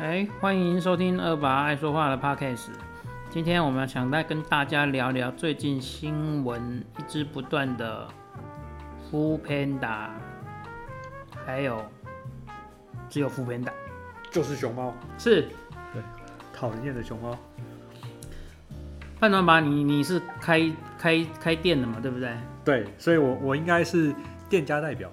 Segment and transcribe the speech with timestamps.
[0.00, 2.70] 哎，欢迎收听二爸爱说话的 podcast。
[3.28, 8.08] 今天我们想再跟大家聊聊最近新闻一直不断的
[9.10, 10.08] f Panda，
[11.44, 11.84] 还有
[13.10, 13.72] 只有 f Panda，
[14.30, 15.42] 就是熊猫，是
[15.92, 16.02] 对
[16.54, 17.36] 讨人厌的熊猫。
[19.20, 22.34] 判断吧，你你是开开开店的嘛，对不对？
[22.64, 24.14] 对，所以我我应该是
[24.48, 25.12] 店家代表。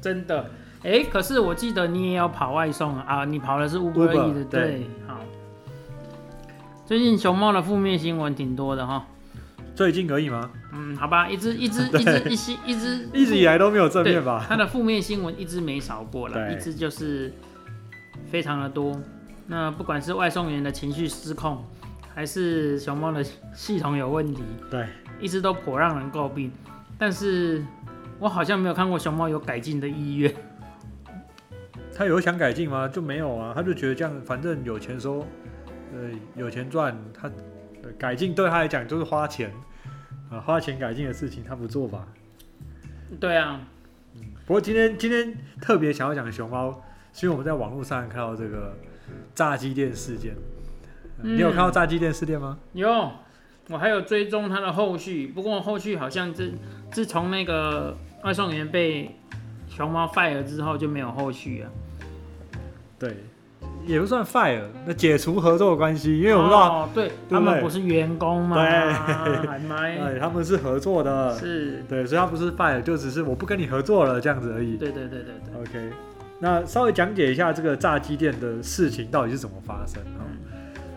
[0.00, 0.50] 真的，
[0.86, 5.18] 哎，可是我记得你也要跑外送啊，你跑的是 Uber Uber，E 的，对对，好。
[6.86, 9.04] 最近熊猫的负面新闻挺多的哈，
[9.74, 10.48] 最近可以吗？
[10.72, 14.46] 嗯，好吧，一直一直 一直一些一直 一直以来都没有正面吧？
[14.48, 17.32] 它的负面新闻一直没少过了，一直就是
[18.30, 18.96] 非常的多。
[19.48, 21.64] 那不管是外送员的情绪失控，
[22.14, 24.86] 还是熊猫的系统有问题，对，
[25.20, 26.52] 一直都颇让人诟病。
[26.96, 27.64] 但是
[28.20, 30.32] 我好像没有看过熊猫有改进的意愿。
[31.96, 32.86] 他有想改进吗？
[32.86, 35.24] 就没有啊，他就觉得这样反正有钱收，
[35.94, 37.26] 呃，有钱赚，他
[37.82, 39.50] 呃改进对他来讲就是花钱
[40.30, 42.06] 啊，花钱改进的事情他不做吧？
[43.18, 43.62] 对啊，
[44.44, 46.82] 不过今天今天特别想要讲熊猫，
[47.14, 48.76] 是因为我们在网络上看到这个
[49.34, 50.34] 炸鸡店事件。
[51.22, 52.58] 呃你有看到炸鸡店事件吗？
[52.74, 53.10] 有，
[53.70, 56.52] 我还有追踪它的后续，不过后续好像自
[56.92, 59.16] 自从那个外送员被
[59.66, 61.70] 熊猫 fire 之后就没有后续了。
[62.98, 63.16] 对，
[63.86, 68.56] 也不算 fire，那解除合作关系，因为我们知道，哦，对对他们不是员工吗？
[68.56, 68.92] 对
[69.46, 74.76] 还 买哎，他们是合作的，是，对，所以他不是 fire，就只是我不跟你合作了这样子而已。
[74.76, 75.90] 对对对对对，OK，
[76.38, 80.24] 那稍微讲解一下这个炸鸡店的事情到底是怎么发生哈。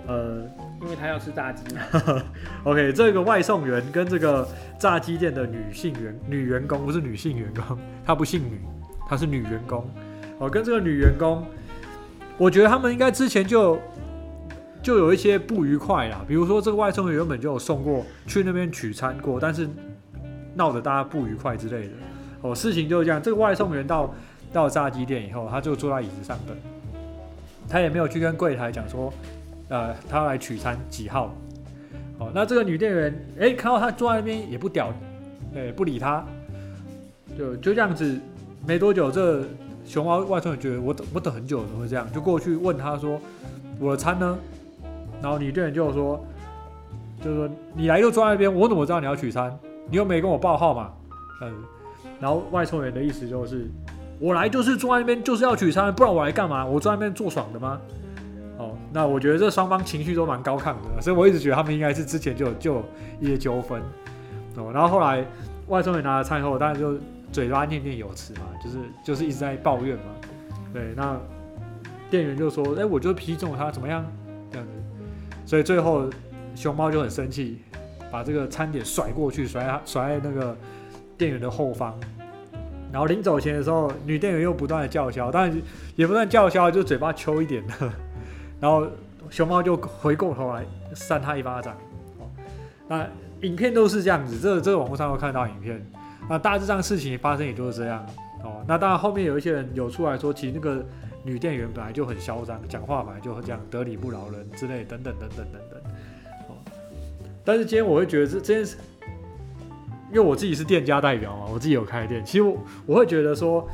[0.07, 0.41] 呃
[0.81, 1.75] 因为他要吃炸鸡。
[2.63, 4.47] OK，这个外送员跟这个
[4.79, 8.59] 炸鸡店的女性员女员工不是女性员工，她不姓女，
[9.07, 9.87] 她是女员工。
[10.39, 11.45] 哦，跟这个女员工，
[12.39, 13.77] 我觉得他们应该之前就
[14.81, 19.69] 就有一些不愉快啦，比如说这个外送员原本就有送过去那边取餐过，但是
[20.55, 21.93] 闹得大家不愉快之类的。
[22.41, 24.15] 哦，事情就是这样，这个外送员到
[24.53, 26.55] 到炸鸡店以后，他就坐在椅子上等，
[27.67, 29.13] 他也没有去跟柜台讲说，
[29.67, 31.35] 呃，他要来取餐几号。
[32.17, 34.93] 哦，那这个女店员，哎、看到他坐在那边也不屌，
[35.53, 36.25] 对，不理他，
[37.37, 38.17] 就就这样子，
[38.65, 39.43] 没多久，这
[39.89, 42.07] 熊猫外送员觉得我等我等很久了，怎么会这样？
[42.13, 43.19] 就过去问他说，
[43.79, 44.37] 我的餐呢？
[45.19, 46.23] 然后女店员就说，
[47.23, 49.57] 就是说你来就坐在那边，我怎么知道你要取餐？
[49.89, 50.91] 你又没跟我报号码，
[51.41, 51.51] 嗯，
[52.19, 53.67] 然后外送员的意思就是，
[54.19, 56.63] 我来就是坐在那边就是要取餐，不然我来干嘛？
[56.63, 57.81] 我坐在那边做爽的吗？
[58.59, 62.83] 哦，那我觉得这双方情绪都蛮高亢的，所以我一直觉得他们应该是之前就有就有
[63.19, 63.81] 一些纠纷
[64.55, 64.69] 哦。
[64.71, 65.25] 然后后来
[65.67, 66.93] 外送员拿了餐后，当然就
[67.31, 70.03] 嘴巴念念有词嘛，就是就是一直在抱怨嘛。
[70.73, 71.17] 对，那
[72.09, 74.05] 店员就说：“哎、我就脾气重，他怎么样？”
[74.51, 74.71] 这样子，
[75.45, 76.09] 所以最后
[76.55, 77.59] 熊猫就很生气，
[78.11, 80.57] 把这个餐点甩过去，甩在甩在那个
[81.17, 81.97] 店员的后方。
[82.91, 85.61] 然后临走前的时候，女店员又不断的叫嚣，当然
[85.95, 87.73] 也不断叫嚣，就嘴巴秋一点的。
[88.59, 88.87] 然后
[89.29, 90.65] 熊猫就回过头来
[90.95, 91.75] 扇他一巴掌。
[92.17, 92.25] 哦，
[92.87, 93.07] 那
[93.41, 95.79] 影片都是这样子，这这个网络上都看到影片。
[96.29, 98.05] 那大致上事情发生也就是这样。
[98.43, 100.85] 哦，那当然后面有一些人有出来说，其实那个
[101.23, 105.91] 女店员本来就很嚣张，讲话本来就这样得理不饶人之类，等等等等等等。
[106.47, 106.55] 哦，
[107.43, 108.77] 但是今天我会觉得这这件事，
[110.09, 113.67] 因为我自己是店家代表嘛，我自己有开店，其实我我会觉得说，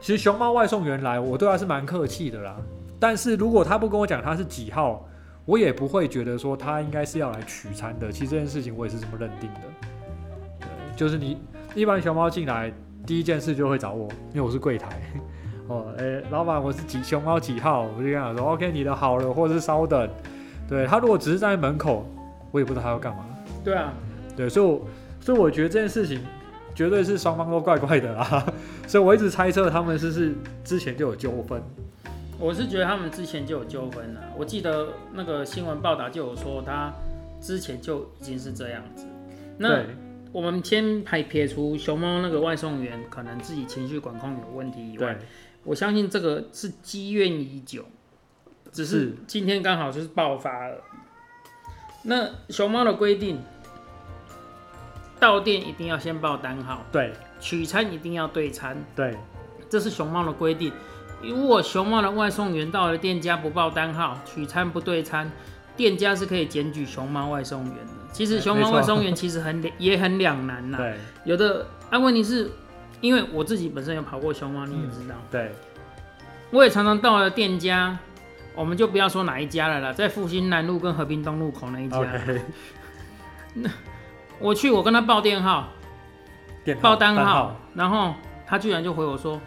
[0.00, 2.56] 其实熊猫外送员来，我对他是蛮客气的啦。
[3.00, 5.04] 但是如果他不跟我讲他是几号，
[5.44, 8.12] 我也不会觉得说他应该是要来取餐的。
[8.12, 9.60] 其实这件事情我也是这么认定的。
[10.60, 11.36] 对，就是你
[11.74, 12.72] 一般熊猫进来，
[13.06, 14.88] 第一件事就会找我，因为我是柜台。
[15.66, 17.88] 哦，诶、老板，我是几熊猫几号？
[17.96, 20.08] 我就跟他说，OK，你的好了，或者是稍等。
[20.68, 22.06] 对他如果只是站在门口，
[22.52, 23.24] 我也不知道他要干嘛。
[23.64, 23.92] 对啊，
[24.36, 24.86] 对，所以我
[25.20, 26.20] 所以我觉得这件事情
[26.74, 28.46] 绝对是双方都怪怪的啦。
[28.86, 31.62] 所以我一直猜测他们是是之前就有纠纷。
[32.38, 34.20] 我是觉得他们之前就有纠纷了。
[34.36, 36.92] 我记得那个新闻报道就有说他
[37.40, 39.06] 之前就已经是这样子。
[39.56, 39.86] 那对
[40.34, 45.16] 我们先排撇除熊猫那个外送员可能自己情绪管控有问题以外，
[45.62, 47.84] 我相信这个是积怨已久，
[48.72, 50.82] 只是是今天刚好就是爆发了。
[52.02, 53.38] 那熊猫的规定，
[55.20, 59.16] 到店一定要先报单号，对取餐一定要对餐，对
[59.70, 60.72] 这是熊猫的规定。
[61.22, 65.30] 如果熊猫的外送员到了店家不报单号，取餐不对餐，
[65.76, 67.92] 店家是可以检举熊猫外送员的。
[68.12, 70.96] 其实哎熊猫外送员 其实很也很两难呐、对。
[71.24, 72.50] 有的啊，问题是，
[73.00, 75.52] 因为我自己本身有跑过熊猫，你也知道，对。
[76.50, 77.98] 我也常常到了店家，
[78.54, 81.98] 我们就不要说哪一家了啦，在复兴南路跟和平东路口那一家。
[81.98, 82.40] OK，
[84.38, 85.68] 我去，我跟他报电号、
[86.64, 88.14] 电报单单号，然后
[88.46, 89.40] 他居然就回我说，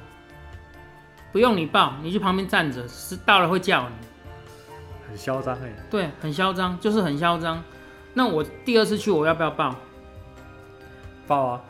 [1.32, 4.07] 不用你报，你去旁边站着，是到了会叫你。
[5.08, 7.64] 很嚣张哎，对，很嚣张，就是很嚣张。
[8.14, 9.76] 那我第二次去，我要不要报？
[11.28, 11.62] 报啊，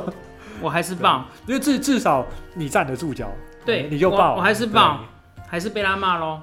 [0.60, 3.28] 我还是报，因为至至少你站得住脚，
[3.64, 5.00] 对，你就报，我我还是报，
[5.46, 6.40] 还是被他骂喽。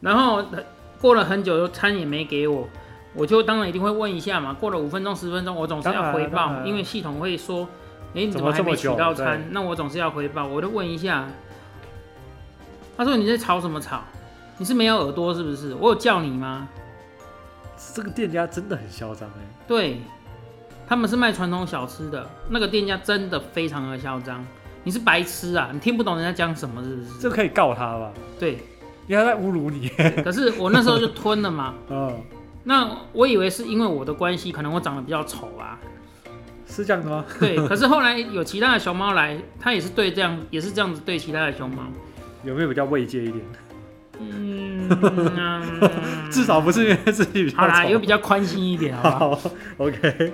[0.00, 0.62] 然后呃
[1.00, 2.66] 过了很久，餐也没给我，
[3.14, 4.54] 我就当然一定会问一下嘛。
[4.54, 7.68] 过了五分钟、十分钟，我总是要回报因为系统会说，
[8.14, 9.46] 哎、你怎怎么还没取到餐？
[9.50, 11.26] 那我总是要回报，我就问一下。
[12.96, 14.02] 他说你在吵什么吵？
[14.60, 15.74] 你是没有耳朵是不是？
[15.76, 16.68] 我有叫你吗？
[17.94, 20.02] 这个店家真的很嚣张哎，对，
[20.86, 24.46] 他们是卖传统小吃的，那个店家真的非常的嚣张。
[24.84, 25.70] 你是白痴啊？
[25.72, 27.18] 你听不懂人家讲什么是不是？
[27.20, 28.12] 这个可以告他吧？
[28.38, 28.58] 对，
[29.06, 29.88] 因为他在侮辱你，
[30.22, 31.72] 可是我那时候就吞了嘛。
[31.88, 32.20] 嗯，
[32.64, 35.78] 那我以为是因为我的关系，可能我长得比较丑啊。
[36.66, 37.24] 是这样的吗？
[37.38, 41.84] 对，可是后来有其他的熊猫来，它也是对这样，也是这样子对其他的熊猫。
[42.44, 43.42] 有没有比较慰藉一点？
[44.20, 49.36] 嗯，嗯至少不是因为自己比较好啦，丑有比较宽心一点，好不好？
[49.36, 50.32] 好，OK，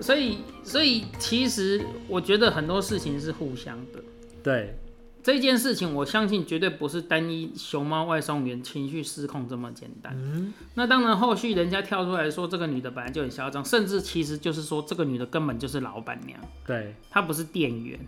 [0.00, 4.02] 所以，所以其实我觉得很多事情是互相的。
[4.42, 4.78] 对，
[5.22, 10.12] 这件事情，我相信绝对不是单一熊猫外送员情绪失控这么简单。
[10.16, 17.98] 嗯，那当然，后续人家跳出来说这个女的本来就很嚣张，甚至其实就是说这个女的根本就是老板娘，对，她不是店员。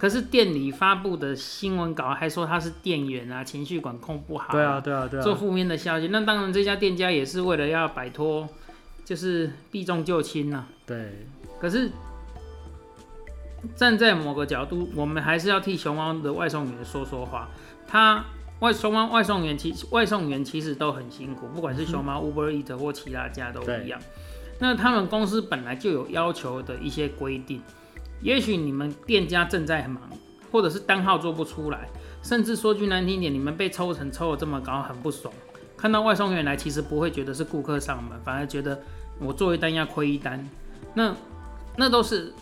[0.00, 6.08] 可是店里发布的新闻稿还说他是店员啊，情绪管控不好、对啊，，对啊，对啊，做负面的消息。
[6.08, 8.48] 那当然，这家店家也是为了要摆脱，
[9.04, 11.26] 就是避重就轻呐、对，
[11.60, 11.90] 可是
[13.76, 17.50] 站在某个角度，我们还是要替熊猫的外送员说说话。
[17.86, 18.24] 他
[18.60, 24.00] 外熊猫外送员其外送员其实都很辛苦，不管是熊猫 Uber Eat 或其他家都一样。
[24.60, 27.60] 那他们公司本来就有要求的一些规定，
[28.22, 30.02] 也许你们店家正在忙，
[30.52, 31.88] 或者是单号做不出来，
[32.22, 35.32] 甚至说句难听点，你们被抽成抽的这么高，很不爽。
[35.76, 38.78] 看到外送员来，其实不会觉得是顾客上门，反而觉得
[39.18, 40.46] 我做一单要亏一单。
[40.92, 41.14] 那
[41.76, 42.32] 那都是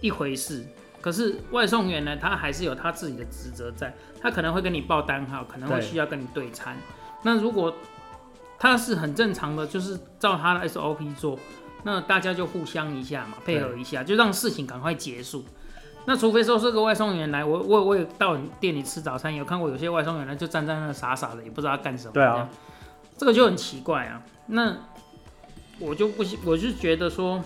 [0.00, 0.66] 一回事。
[1.00, 6.76] 可是外送员呢，他还是有他自己的职责在，他可能会跟你报单号，可能会需要跟你对餐。
[7.22, 7.72] 那如果
[8.58, 11.38] 他是很正常的，就是照他的 SOP 做，
[11.86, 15.44] 那大家就互相一下嘛，配合一下，就让事情赶快结束。
[16.04, 22.12] 那除非说这个外送员来，我我我也到你店里吃早餐，有看过有些外送员呢就站在那傻傻的，也不知道他干什么。
[22.12, 22.48] 对啊
[23.16, 24.20] 这个就很奇怪啊。
[24.46, 24.76] 那
[25.78, 27.40] 我就不，我就觉得说，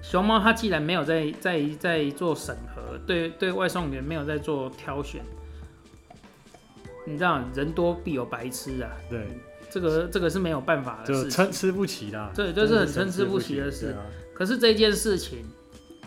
[0.00, 5.22] 熊猫它既然没有在在在做审核，对对外送员没有在做挑选，
[7.06, 9.28] 你知道人多必有白痴啊，对，
[9.74, 11.30] 这个这个是没有办法的就事情。
[11.30, 13.92] 参差不齐啦，对这是很真参差不齐的事
[14.32, 15.44] 可是这件事情，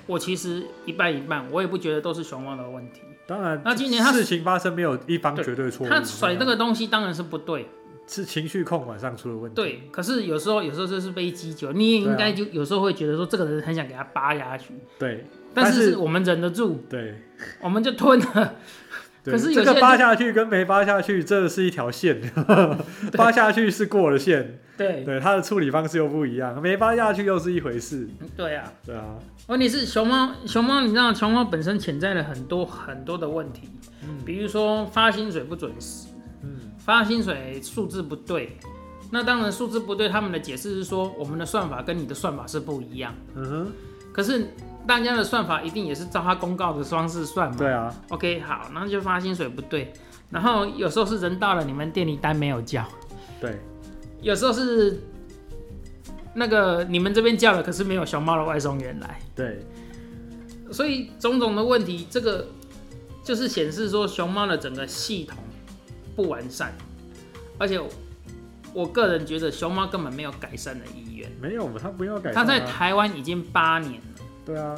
[0.06, 3.02] 我其实一半一半，我也不觉得都是熊猫的问题。
[3.28, 7.68] 当然，那今年他事情发生没有一方对绝对错误，他甩这个东西当然是不对，
[8.08, 9.82] 是情绪控管上出了问题，对。
[9.92, 17.16] 可是有时候有时候这是杯鸡酒，你也应该就有时候会觉得说这个人很想给他扒下去，对但是我们忍得住，对
[17.62, 18.56] 我们就吞了。
[19.28, 22.22] 对可是这个扒下去跟没扒下去，这是一条线，
[23.14, 25.04] 扒下去是过了线，对。
[25.04, 28.08] 对它的处理方式又不一样，没扒下去又是一回事，
[28.38, 29.16] 对啊，对啊，
[29.48, 33.70] 问题是熊猫熊猫，你知道熊猫本身潜在了很多很多的问题，
[34.04, 34.18] 嗯。
[34.26, 36.08] 比如说发薪水不准时，
[36.44, 38.58] 嗯，发薪水数字不对。
[39.10, 43.14] 那当然数字不对，他们的解释是说我们的算法跟你的算法是不一样。
[43.36, 43.72] 嗯哼，
[44.12, 44.48] 可是
[44.88, 47.56] 大家的算法一定也是照他公告的方式算嘛。
[47.58, 49.94] 对啊，OK，好，那就发薪水不对。
[50.30, 52.84] 然后有时候是人到了，你们店里单没有叫；
[53.40, 53.60] 对
[54.22, 55.02] 有时候是
[56.34, 59.20] 那个你们这边叫了，可是没有熊猫的外送员来。
[59.36, 59.60] 对
[60.72, 62.48] 所以种种的问题，这个
[63.24, 65.38] 就是显示说熊猫的整个系统
[66.16, 66.74] 不完善，
[67.58, 67.80] 而且
[68.74, 71.32] 我个人觉得熊猫根本没有改善的意愿。
[71.42, 74.74] 没有嘛，他不要改它善啊，在台湾已经八年了，对啊，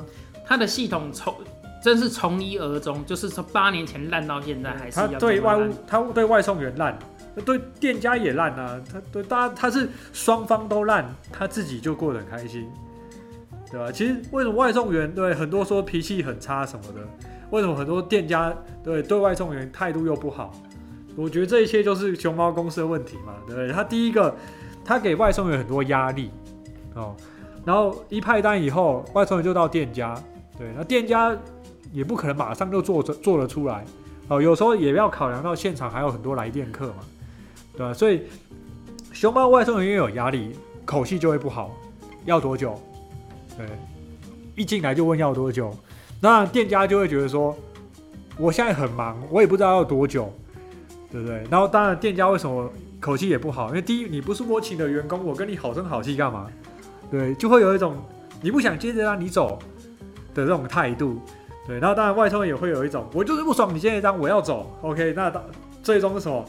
[0.45, 1.33] 它的系统从
[1.81, 6.99] 真是从一而终，就是从八年前烂到现在，还是他要这么对外务，他对外送员烂，
[7.45, 12.67] 对店家也烂啊，他对大家他是双方都烂，他自己就过得很开心，
[13.71, 13.91] 对吧？
[13.91, 17.07] 其实为什么外送员对很多说脾气很差什么的，
[17.51, 20.51] 为什么很多店家对对外送员态度又不好？
[21.15, 23.71] 我觉得这一切就是熊猫公司的问题嘛，对不对？
[23.71, 24.35] 他第一个，
[24.83, 26.31] 他给外送员很多压力
[26.93, 27.15] 哦，
[27.69, 30.19] 然后一派单以后，外送员就到店家，
[30.57, 31.37] 对，那店家
[31.93, 33.85] 也不可能马上就做做得出来。
[34.27, 36.95] 哦，有时候也要考量到现场还有很多来电客嘛，
[37.73, 37.93] 对吧？
[37.93, 38.23] 所以
[39.13, 41.69] 熊猫外送员因为有压力，口气就会不好，
[42.25, 42.73] 要多久？
[43.55, 43.67] 对，
[44.55, 45.71] 一进来就问要多久，
[46.19, 47.55] 那店家就会觉得说，
[48.39, 50.33] 我现在很忙，我也不知道要多久，
[51.11, 51.43] 对不对？
[51.51, 52.67] 然后当然店家为什么
[52.99, 53.67] 口气也不好？
[53.67, 56.47] 因为第一，你不是我请的员工，我跟你好声好气干嘛？
[57.11, 57.97] 对，就会有一种
[58.41, 59.59] 你不想接着让你走
[60.33, 61.19] 的这种态度。
[61.67, 64.75] 对，然后当然外送也会有一种，我就是不爽你接一张，我要走。
[64.81, 65.43] OK，那到
[65.83, 66.45] 最终是什么？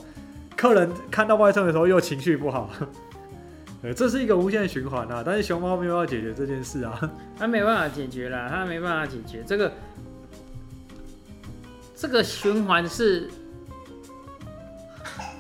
[0.57, 2.71] 客人看到外送的时候又情绪不好。
[3.83, 5.23] 对，这是一个无限循环啊！
[5.25, 9.73] 但是熊猫没有要解决这件事啊，他没办法解决啦，他没办法解决这个
[11.97, 13.31] 这个循环是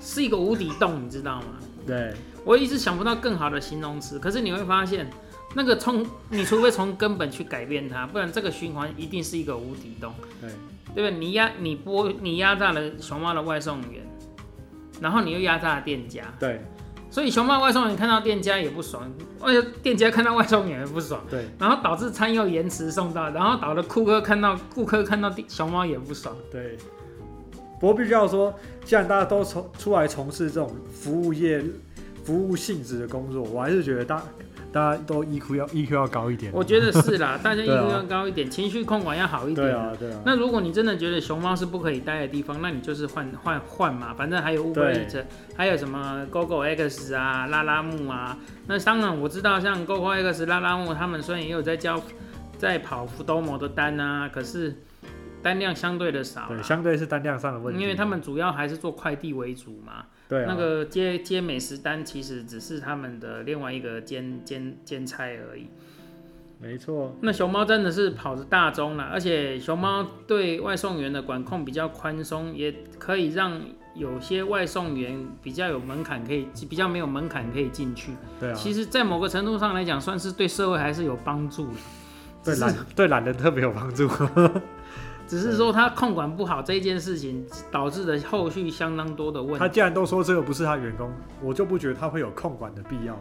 [0.00, 1.46] 是一个无底洞，你知道吗？
[1.86, 5.08] 对，我一直想不到更好的形容词，可是你会发现。
[5.52, 10.14] 那个从你除非从根本去改变它，不然这个循环一定是一个无底洞。
[10.40, 10.48] 对，
[10.94, 11.18] 对不对？
[11.18, 14.00] 你压你播你压榨了熊猫的外送员，
[15.00, 16.22] 然后你又压榨了店家。
[16.38, 16.62] 对，
[17.10, 21.20] 所以熊猫外送员看到店家也不爽，而且店家看到外送员也不爽。
[21.28, 26.32] 对，然后导致餐又延迟送到，然后导致顾客看到顾客看到熊猫也不爽。
[26.52, 26.78] 对，
[27.80, 28.54] 不过必须要说，
[28.84, 31.60] 既然大家都从出来从事这种服务业、
[32.24, 34.22] 服务性质的工作，我还是觉得大。
[34.72, 39.66] 大家都 EQ 要 EQ 要高一点，我觉得是啦， 大家 EQ 要高一点，情绪控管要好一点。
[39.66, 40.20] 对啊，对啊。
[40.24, 45.24] 那如果你真的觉得熊猫是不可以待的地方，那你就是换换换嘛，反正还有 Uber Eats，
[45.56, 48.38] 还有什么 GoGo X 啊、拉拉木啊。
[48.68, 52.00] 那当然我知道，像 GoGo X、拉拉木，他们虽然也有在交
[52.56, 54.80] 在跑福多摩的单啊，可是
[55.42, 56.46] 单量相对的少。
[56.46, 60.04] 对，相对是单量上的问题，因为他们主要还是做快递为主嘛。
[60.30, 65.66] 对，那个接接美食单其实只是他们的另外一个兼兼兼差而已。
[66.60, 67.16] 没错。
[67.20, 73.60] 那熊猫真的是跑着大中了，而且熊猫对外送员的管控比较宽松，也可以让
[73.96, 78.12] 有些外送员比较有门槛，可以比较没有门槛可以进去。
[78.38, 78.54] 对啊。
[78.54, 81.78] 其实，在某个程度上来讲，算是对社会还是有帮助的。
[82.44, 84.08] 对懒对懒人特别有帮助。
[85.30, 89.60] 只是说他控管不好这一件事情导致的后续相当多的问题。
[89.60, 91.08] 他既然都说这个不是他员工，
[91.40, 93.16] 我就不觉得他会有控管的必要。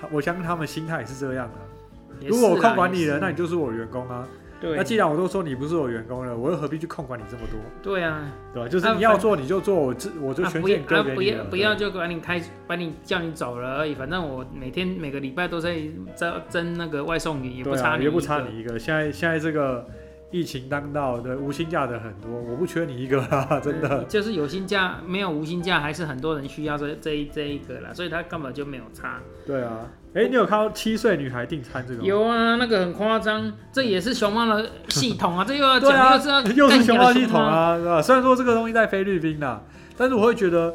[0.00, 2.26] 他我相信他们心态也是这样的。
[2.26, 4.26] 如果我控管你了，那你就是我员工啊。
[4.60, 4.76] 对。
[4.76, 7.60] 那既然我都说你不是我员工了，我又何必去控管你这么多？
[7.80, 8.28] 对啊。
[8.52, 8.68] 对吧？
[8.68, 11.14] 就是你要做你就做，我这我就全权交给你。
[11.14, 13.94] 不要不要就把你开把你叫你走了而已。
[13.94, 15.76] 反正我每天每个礼拜都在
[16.16, 18.76] 争争那个外送员，也不差你也不差你一个。
[18.76, 19.86] 现在现在这个。
[20.32, 24.04] 疫情当道，的无薪假的很多，我不缺你一个啦，真的。
[24.04, 29.20] 就是有薪假，没有无薪假，还是很多人需要这这一这一个啦，所以他根本就没有差。
[29.46, 32.02] 对啊，哎，你有看到七岁女孩订餐这个？
[32.02, 38.02] 有啊，那个很夸张，这也是熊猫的系统啊， 这又要讲又是又是熊猫系统啊，是吧？
[38.02, 39.60] 虽然说这个东西在菲律宾呐，
[39.96, 40.74] 但是我会觉得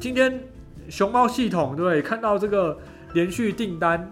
[0.00, 0.42] 今天
[0.88, 2.78] 熊猫系统对看到这个
[3.12, 4.10] 连续订单。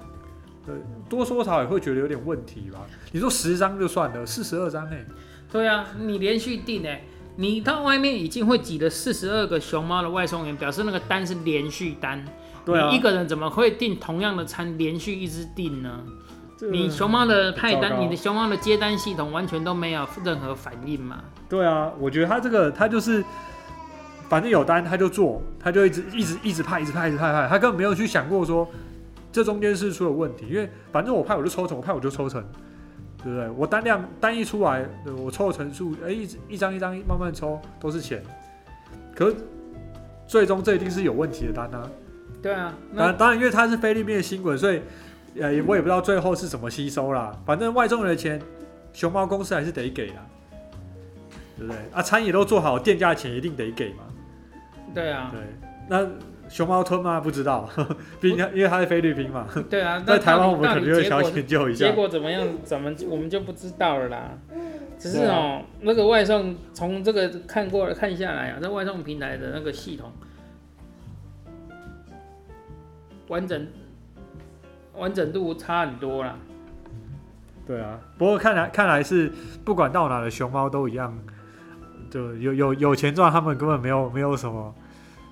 [0.66, 0.74] 对，
[1.10, 2.78] 多多少少也会觉得有点问题吧。
[3.10, 4.96] 你说十张就算了，四十二张呢？
[5.50, 7.02] 对啊，你连续订哎，
[7.34, 12.24] 你到外面已经会挤了四十二个熊猫的外送员，表示那个单是连续单。
[12.64, 16.00] 对啊，一个人怎么会订同样的餐连续一直订呢？
[16.70, 21.18] 你熊猫的派单，你的熊猫的接单系统完全都没有任何反应嘛？
[21.48, 23.24] 对啊，我觉得他这个他就是，
[24.28, 28.68] 反正有单他就做，他就一直一直一直派，一直派，一直派派，他根本没有去想过说。
[29.32, 32.42] 这中间是出了问题，因为反正我派我就抽成，我派我就抽成，
[33.22, 33.49] 对不对？
[33.50, 34.84] 我单量单一出来，
[35.16, 38.20] 我抽的成数，哎，一一张一张慢慢抽都是钱，
[39.14, 39.37] 可是
[40.26, 41.88] 最终这一定是有问题的单啊。
[42.42, 44.82] 对啊，当当然，因为它是菲律宾的新闻，所以
[45.38, 47.32] 呃，我也不知道最后是怎么吸收啦。
[47.46, 48.40] 反正外送人的钱，
[48.92, 50.14] 熊猫公司还是得给的，
[51.56, 51.78] 对不对？
[51.92, 54.04] 啊，餐饮都做好，店家的钱一定得给嘛。
[54.92, 55.30] 对啊。
[55.32, 55.40] 对，
[55.88, 56.04] 那。
[56.50, 57.21] 熊猫吞吗？
[57.21, 57.66] 不知道，
[58.21, 59.47] 毕竟因为它在菲律宾嘛。
[59.71, 61.87] 对啊， 在台湾我们肯定会想研究一下。
[61.87, 62.47] 结果怎么样？
[62.64, 64.33] 怎么我们就不知道了啦。
[64.99, 70.12] 只是哦，那个外送从这个看过看下来啊，这外送平台的那个系统
[73.28, 73.66] 完整
[74.97, 76.37] 完整度差很多啦。
[77.66, 79.33] 对啊，不过看来看来是
[79.64, 81.16] 不管到哪的熊猫都一样，
[82.11, 84.75] 就有有有钱赚，他们根本没有没有什么。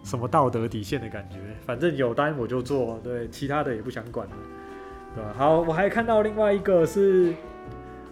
[0.02, 1.36] 什么道德底线的感觉？
[1.66, 4.36] 反正有单我就做，对，其他的也不想管了，
[5.14, 5.34] 对吧？
[5.36, 7.34] 好，我还看到另外一个是，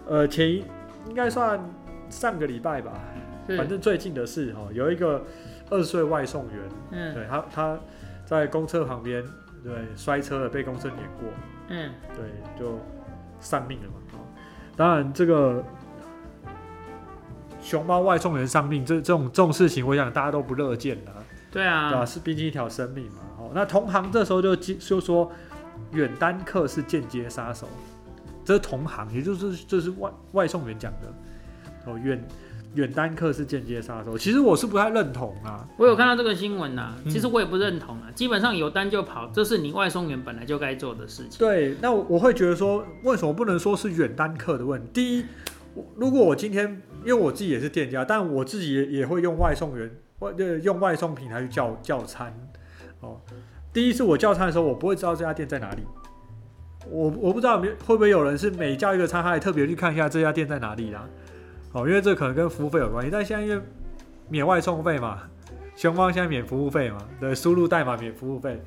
[0.07, 1.59] 呃，前应该算
[2.09, 2.91] 上个礼拜吧，
[3.57, 5.23] 反正最近的事哈，有一个
[5.69, 6.59] 二岁外送员，
[6.91, 7.79] 嗯，对他他
[8.25, 9.23] 在公车旁边，
[9.63, 11.29] 对，摔车了，被公车碾过，
[11.69, 12.25] 嗯，对，
[12.59, 12.79] 就
[13.39, 13.93] 丧命了嘛。
[14.75, 15.63] 当然这个
[17.59, 21.11] 熊猫外送员丧命这这种这种事情，我想大家都不乐见的、
[21.51, 21.97] 对对吧？
[21.97, 23.19] 啊，是毕竟一条生命嘛。
[23.39, 25.31] 哦，那同行这时候就就说
[25.91, 27.67] 远单客是间接杀手，
[28.43, 31.13] 这是同行，也就是这是外外送员讲的。
[31.85, 32.21] 哦，远
[32.75, 35.65] 远单客是间接杀手，其实我是不太认同啊。
[35.77, 38.11] 我有看到这个新闻呐、嗯其实我也不认同啊。
[38.13, 41.39] 基本上有单就跑，这是你外送员本来就该做的事情。
[41.39, 44.89] 对，那我我会觉得说，为什么不能说是远单客的问题？
[44.93, 45.25] 第一，
[45.95, 52.33] 如果我今天因为我自己也是店家，但我自己也也会用外送员外呃用外送平台去叫叫餐。
[53.01, 53.19] 哦，
[53.71, 55.83] 第一次我叫餐的时候，我不会知道这家店在哪里。
[56.89, 61.07] 我我不知道有没有会不会有人是每叫一个餐，他还特别去看一下这家店在哪里啦。
[61.73, 63.61] 哦，因为这可能跟服务费有关系，但现在因为
[64.29, 65.23] 免外送费嘛，
[65.75, 68.61] 熊猫现在免服务费嘛，对，输入代码免服务费，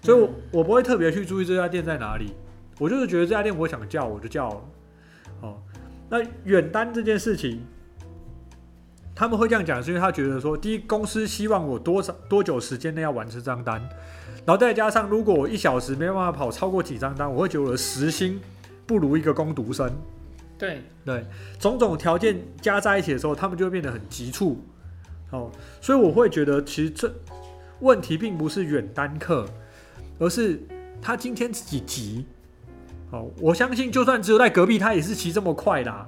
[0.00, 2.32] 所以我我不会特别去注意这家店在哪里，
[2.78, 4.60] 我就是觉得这家店我想叫我就叫了。
[5.42, 5.58] 哦，
[6.08, 7.66] 那远单这件事情，
[9.16, 13.80] 他们会这样讲，是因为他觉得说，第一，公司希望我多少多久时间内要完成这张单，
[14.44, 18.38] 然后再加上如果我一小时没办法跑超过几张单，我会觉得我的时薪
[18.86, 19.90] 不如一个工读生。
[20.58, 21.24] 对对，
[21.58, 24.62] 种种条件加在一起的时候，他们就会变得很急促。
[25.30, 27.10] 哦，所以我会觉得，其实这
[27.80, 29.46] 问题并不是远单客，
[30.18, 30.60] 而是
[31.00, 32.26] 他今天自己急。
[33.10, 36.06] 哦，我相信就算只有在隔壁，他也是骑这么快啦。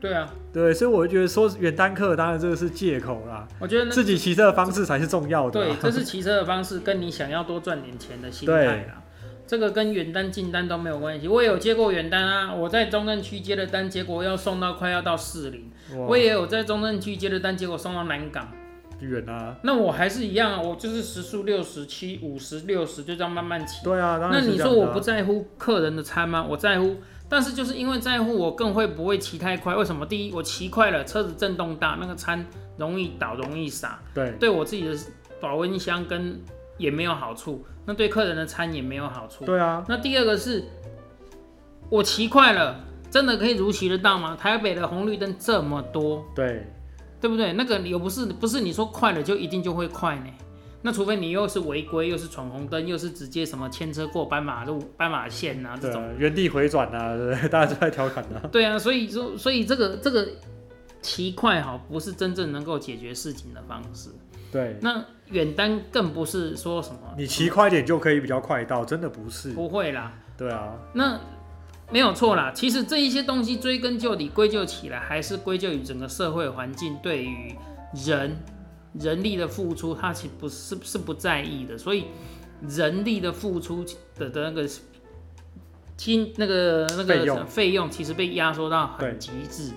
[0.00, 9.02] 对啊，对，所以我就觉得说远单客，当然这个是借口啦，我觉得自己骑车的方式才是重要的对啦。，这是 骑车的方式，跟你想要多赚点钱的心态啦。
[9.46, 11.26] 这个跟远单近单都没有关系。
[11.26, 15.70] 我也有接过远单啊，我在中正区接的单，结果要送到快要到士林。
[16.06, 18.48] 我也有在中正区接的单，结果送到南港。
[19.00, 23.82] 远啊，那我还是一样啊，我就是时速六十七、五十、六十，就这样慢慢骑。
[23.82, 26.46] 对啊，当那你说我不在乎客人的餐吗？
[26.48, 26.98] 我在乎，
[27.30, 29.74] 但是就是因为在乎，我更会不会骑太快？
[29.76, 30.04] 为什么？
[30.04, 32.44] 第一，我骑快了，车子震动大，那个餐
[32.76, 34.94] 容易倒，容易洒，对对我自己的
[35.40, 36.38] 保温箱跟
[36.76, 39.44] 也没有好处，那对客人的餐也没有好处。
[39.44, 40.64] 对啊，那第二个是，
[41.88, 42.80] 我骑快了，
[43.12, 44.36] 真的可以如期的到吗？
[44.36, 46.66] 台北的红绿灯这么多，对
[47.20, 47.52] 对不对？
[47.52, 50.26] 那个又不是不是你说快了就一定就会快呢？
[50.82, 56.02] 那除非你又是违规，又是闯红灯，又是直接什么牵车过斑马路、斑马线啊这种。
[56.18, 57.48] 原地回转啊，对不对？
[57.48, 58.48] 大家都在调侃啊。
[58.50, 60.26] 对啊，所以说，所以这个这个
[61.02, 64.08] 骑快哈，不是真正能够解决事情的方式。
[64.50, 69.52] 对，那远单更不是说什么你骑快点就可以比较快到，真的不是。
[69.52, 71.20] 不会啦，对啊，那
[71.92, 72.50] 没有错啦。
[72.52, 77.54] 其实这一些东西追根究底，归咎起来还是归咎于整个社会环境对于
[78.06, 78.36] 人
[78.94, 82.06] 人力的付出，他其实不是是不在意的，所以
[82.68, 83.84] 人力的付出
[84.16, 84.68] 的的那个
[85.96, 89.72] 金那个那个费用费用其实被压缩到很极致，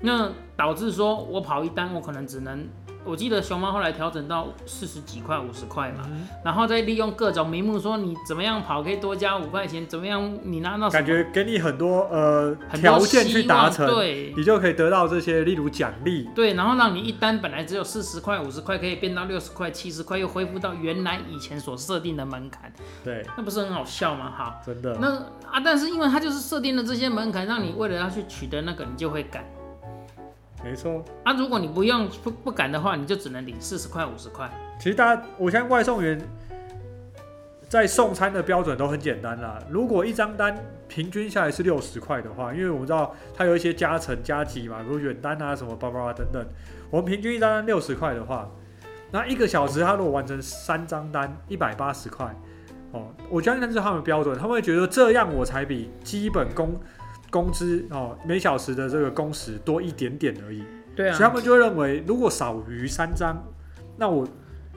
[0.00, 2.68] 那导致说我跑一单，我可能只能。
[3.04, 6.28] 我记得熊猫后来调整到四十几块、五十块嘛，嗯。
[6.44, 14.34] 然后再利用各种名目说你怎么样跑可以多加五块钱，怎么样你拿到感觉给你很多呃很多条件去达成，对。
[14.36, 16.28] 你就可以得到这些，例如奖励。
[16.34, 24.32] 对，然后让你一单本来只有四十块、五十块，可以变到六十块、七十块，又恢复到原来以前所设定的门槛，对，那不是很好笑吗？
[24.36, 24.96] 好，真的。
[25.00, 25.14] 那
[25.50, 29.44] 啊，但是因为它就是设定了这些门槛，让你为了要去取得那个，你就会赶
[30.64, 31.04] 没错。
[31.24, 31.32] 啊。
[31.32, 34.50] 如果你不用不不敢的话，你就只能领四十块、五十块。
[34.78, 36.20] 其实大家，我相信外送员
[37.68, 39.58] 在送餐的标准都很简单啦。
[39.68, 40.56] 如果一张单
[40.88, 46.44] 平均下来是六十块的话，因为我们知道它有一些加成加急嘛，比如远单啊什么叭叭叭等等，
[46.90, 48.48] 我们平均一张单六十块的话，
[49.12, 52.34] 那一个小时他如果完成三张单，一百八十块。
[52.92, 56.74] 哦，我相信那是他们的标准，他们会觉得这样我才比基本工
[57.30, 60.64] 工资哦每小时的这个工时多一点点而已。
[60.94, 63.42] 对啊所以他们就会认为，如果少于三张，
[63.96, 64.26] 那我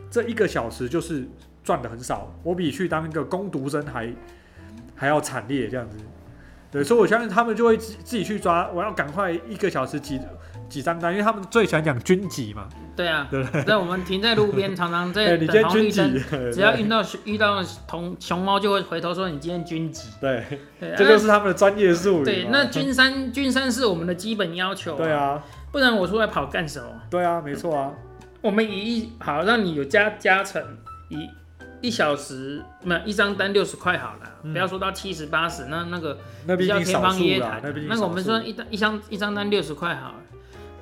[0.10, 1.28] 这一个小时就是
[1.64, 4.14] 赚的很少，我比去当一个工读生还
[4.96, 5.98] 还要惨烈这样子。
[6.72, 10.20] 对，所以我相信他们就会自自己去抓，我要赶快一个小时几
[10.74, 12.68] 几张单，因为他们最喜欢讲军级嘛。
[12.96, 16.20] 对啊，对那我们停在路边，常常哎、 在等红绿灯，级，
[16.52, 20.10] 只要遇到遇到同熊猫，就会回头说你今天军级。
[20.20, 20.44] 对，
[20.80, 22.24] 对，这就是他们的专业术语。
[22.24, 25.40] 对，那军三军三是我们的基本要求、对，啊，
[25.72, 26.90] 不然我出来跑干什么？
[27.12, 27.92] 对啊，没错啊，
[28.42, 30.60] 我们以一好让你有加加成，
[31.10, 31.30] 以
[31.82, 40.16] 一小时那一张单六十块好了，嗯不要说到七十八十，那那个那毕比较天方夜谭。，那个我们说一单一张一张单六十块好了。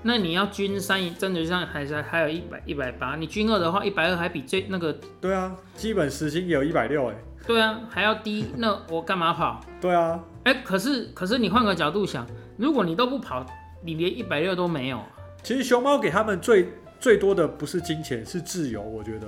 [0.03, 9.59] 那你要均三，真的上还是还有一百一百八，你均二的话，一百二还比最那个对啊，基本时薪也有一百六哎，对啊还要低，那我干嘛跑？
[9.79, 12.25] 对啊，哎、可是可是你换个角度想，
[12.57, 13.45] 如果你都不跑，
[13.83, 14.99] 你连一百六都没有，
[15.43, 18.81] 其实熊猫给他们最最多的不是金钱，是自由。
[18.81, 19.27] 我觉得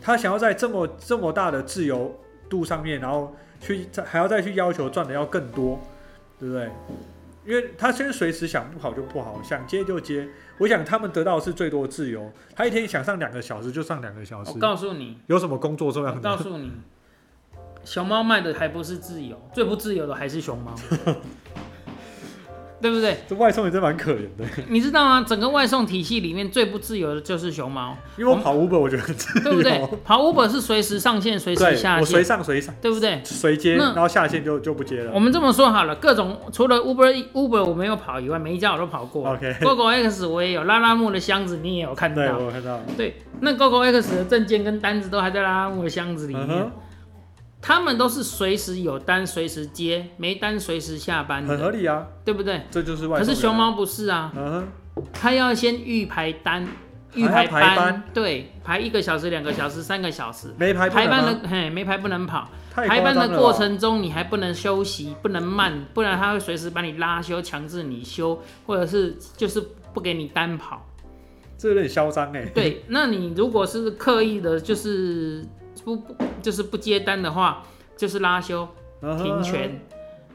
[0.00, 2.14] 他想要在这么这么大的自由
[2.48, 5.80] 度上面，然后去再还要再去要求赚的要更多，
[6.38, 6.70] 对不对？
[7.50, 10.28] 因为他先随时想不好就不好，想接就接。
[10.58, 12.32] 我想他们得到的是最多自由。
[12.54, 16.12] 他一天想上两个小时就上两个小时我，告诉你，有什么工作这我？
[16.20, 16.70] 告诉你，
[17.84, 20.72] 熊猫卖的还不是自由，最不自由的还是熊猫，
[22.80, 23.18] 对不对？
[23.28, 24.44] 这外送也真蛮可怜的。
[24.68, 25.24] 你知道吗？
[25.26, 29.80] 整个外送体系里面最不自由的就是熊猫，因为我跑 Uber 我觉得很自由，对不对？
[30.04, 33.20] 跑 Uber 是随时上线，随时对，下我随，上随上对不对？
[33.24, 35.12] 随接，然后下线就就不接了。
[35.14, 39.30] 我们这么说好了，各种除了 Uber Uber 我没有跑以外，每一家我都跑过。
[39.30, 42.38] OK，GoGo X 我也有，拉拉木的箱子你也有看对到。
[42.38, 46.70] 我有看到，对，那 GoGo X 的证件跟单子都还在拉拉木的箱子里面，
[47.62, 52.62] 他们都是随时有单随时接，没单随时下班很合，理啊，对不对？
[52.70, 53.18] 这就是外。
[53.18, 56.66] 可是熊，猫不是啊，嗯哼，它要先预排单，
[57.14, 60.48] 预排班，班对，排一个小时、两个小时、三个小时。
[60.58, 62.48] 没排排班的嘿，没排不能跑。
[62.72, 69.60] 排班的过程中，你还不能休息，不能慢，不然他会随时把你拉休，强制你休，或者是就是
[69.92, 70.86] 不给你单跑。
[71.58, 72.46] 这有点嚣张哎。
[72.54, 75.44] 对，那你如果是刻意的，就是
[75.84, 77.62] 不不就是不接单的话，
[77.96, 78.68] 就是拉休
[79.00, 79.80] 停权，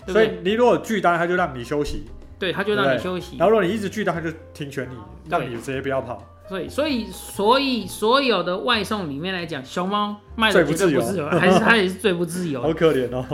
[0.05, 0.39] 对不所以对？
[0.43, 2.05] 你如果拒单，他就让你休息；
[2.39, 3.45] 对，他就让你休息然。
[3.45, 4.95] 后如果你一直拒单，他就停权你，
[5.29, 6.23] 让你直接不要跑。
[6.47, 12.67] 所以，所以，所以，所有的外送里面来讲，熊猫卖的最不自由绝对不自由，还是它也是最不自由的。
[12.69, 13.25] 好可怜哦，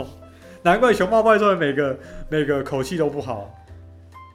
[0.62, 1.98] 难怪熊猫外送的每个
[2.30, 3.54] 每个口气都不好，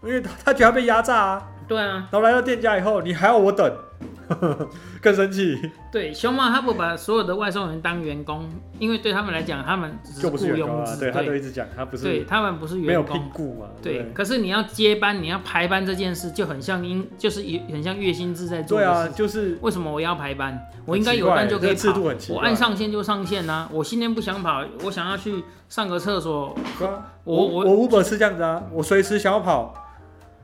[0.04, 1.48] 因为他他觉得他被压榨啊。
[1.68, 3.70] 对啊，然后来到店家以后，你还要我等，
[5.02, 5.60] 更生气，
[5.92, 8.48] 对，熊猫他不把所有的外送员当员工，
[8.80, 10.86] 因为对他们来讲，他们只就不是雇员工啊。
[10.86, 13.18] 佣制，对，他都，一直讲他不对是他们不是没有员工。
[13.20, 13.68] 聘雇嘛。
[13.82, 19.14] 对，不可是你要接班，你要排班这件事就很像应，就是也很像月薪制在做的对啊，事。
[19.14, 20.58] 就是为什么我要排班？
[20.86, 22.42] 我应该有班就可以这个制跑，度很奇怪。
[22.42, 29.74] 我按上线就上线呐、我今天不想跑，我想要去上个厕所，对啊我我我我 Uber 是这样子啊，我随时想要跑，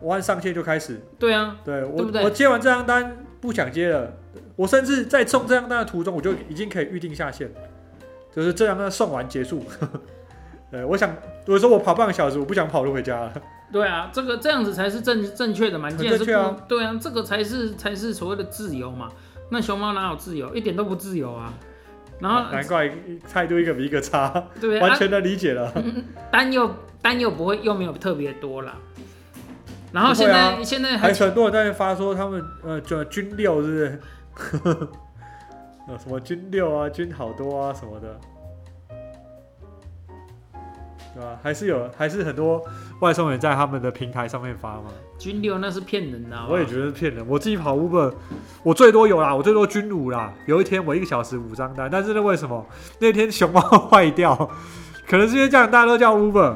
[0.04, 1.02] 我按上线就开始。
[1.18, 4.14] 对啊，对我我接完这张单不想接了，
[4.56, 7.50] 我甚至在送这张单的途中，我就已经可以预定下线，
[8.36, 9.66] 就是这张单送完结束。
[10.70, 11.10] 对，我想
[11.46, 13.34] 如果说我跑半个小时，我不想跑路回家了。
[13.72, 19.10] 对啊，这个这样子才是正正确的嘛，很既然是正确啊不对啊，这个才是才是所谓的自由嘛。
[19.50, 20.54] 那熊猫哪有自由？
[20.56, 21.54] 一点都不自由啊。
[22.20, 22.90] 然后难怪
[23.32, 25.74] 态度一个比一个差，对啊，完全的理解了。
[26.32, 26.70] 单又
[27.02, 28.76] 单又不会又没有特别多啦。
[29.94, 34.00] 然后现在、现在还还很多人在发说他们呃，叫军六是不是？
[35.88, 38.20] 呃，什么军六啊，军好多啊什么的，
[41.14, 41.38] 对吧？
[41.44, 42.64] 还是有，还是很多
[43.02, 44.86] 外送员在他们的平台上面发嘛。
[45.20, 47.24] 军六那是骗人的好好我也觉得是骗人。
[47.28, 48.12] 我自己跑 Uber，
[48.64, 50.34] 我最多有啦，我最多军五啦。
[50.48, 52.66] 有一天我一个小时五张单，但是那为什么
[53.00, 54.50] 那天熊猫坏掉？
[55.08, 56.56] 可能是因为这样大家都叫 Uber。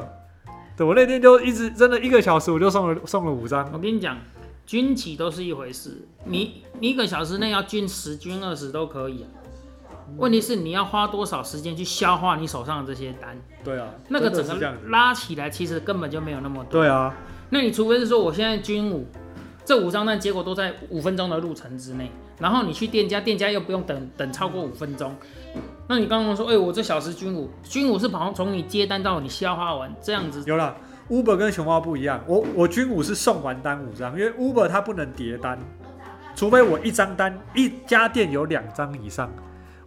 [0.78, 3.68] 对我那天就一直真的一个小时我就送了送了五张。
[3.72, 4.16] 我跟你讲，
[4.64, 9.26] 军几都是一回事，你你一个小时内要军十、军二十都可以啊。
[10.16, 14.72] 问题是你要花多少时间去消化你手上的这些单，对啊，那个整个。
[14.86, 16.80] 拉起来其实根本就没有那么多。
[16.80, 17.12] 对啊，
[17.50, 19.04] 那你除非是说我现在军五，
[19.64, 25.14] 这五张单结果都在五分钟的路程之内，然后你去店家，店家又不用等等超过五分钟。
[25.86, 30.76] 那你刚刚说，哎、我这小时军五，军五是跑从你接单到你消化完这样子，有了。
[31.08, 35.58] Uber 跟熊猫不一样，我我军五是送完单五张，因为 Uber 它不能叠单，
[36.36, 39.32] 除非我一张单一家店有两张以上，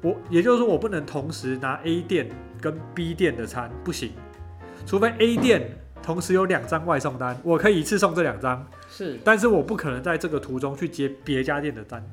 [0.02, 2.28] 我也就是说我不能同时拿 A 店
[2.60, 4.14] 跟 B 店的餐，不行，
[4.88, 5.70] 除非 A 店
[6.02, 12.04] 同时有两张外送单，我可以一次送这两张，是但是我不可能在这个途中去接别家店的单，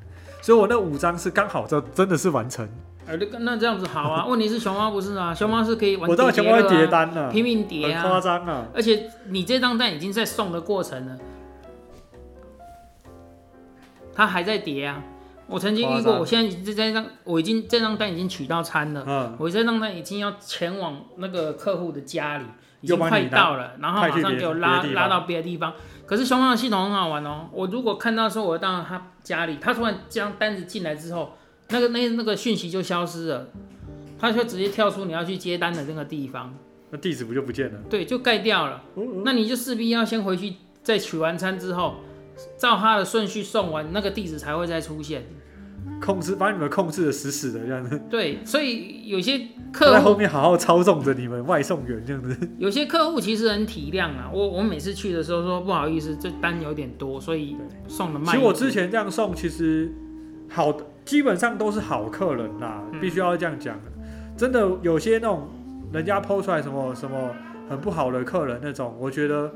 [0.43, 2.69] 所以我那五张是刚好这真的是完成。
[3.09, 4.27] 呃，那那这样子好啊。
[4.27, 8.67] 问题是熊猫不是啊，熊猫是可以玩我知道叠的啊熊猫会叠单呢、拼命叠啊夸啊，张啊。
[8.75, 11.17] 而且你这张单已经在送的过程了，
[14.15, 15.03] 它还在叠啊。
[15.47, 19.03] 我曾经遇过，我现在已经这张我已经这张单已经取到餐了。
[19.07, 22.45] 嗯，我这张单已经要前往那个客户的家里，
[22.83, 25.73] 已经快到了，然后马上给我拉拉到别的地方。
[26.05, 31.38] 可是熊猫的系统很好玩哦，我如果看到说我到他家里，他突然将单子进来之后，
[31.71, 33.49] 那个那那个讯息就消失了，
[34.19, 36.55] 他就直接跳出你要去接单的那个地方，
[36.91, 37.79] 那地址不就不见了？
[37.91, 38.83] 对，就盖掉了。
[38.95, 41.97] 哦哦那你就势必要先回去，再取完餐之后，
[42.57, 45.27] 照他的顺序送完，那个地址才会再出现。
[46.01, 52.37] 控制，把你们控制的死死的这样子，对，所以有些客在后面好好操纵着你们外送员这样子。
[52.59, 54.31] 有些客户其实很体谅啊。
[54.33, 58.35] 我我每次去的时候说不好意思，这单有点多，所以送的慢。
[58.35, 59.93] 其实我之前这样送，其实
[60.49, 63.75] 好的基本上都是好客人啦，嗯必须要这样讲。
[64.37, 65.49] 真的有些那种
[65.91, 67.35] 人家抛出来什么什么
[67.67, 69.51] 很不好的客人那种，我觉得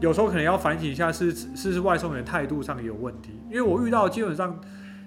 [0.00, 3.32] 有时候可能要反省一下是，是是是外送员态度上有问题。
[3.50, 4.56] 因为我遇到基本上